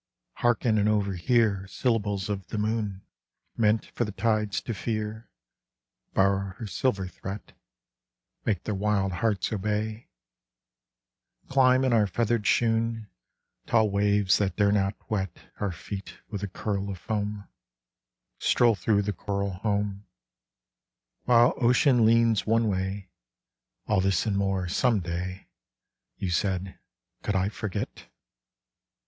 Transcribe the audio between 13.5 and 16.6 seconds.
Tall waves that dare not wet Our feet with a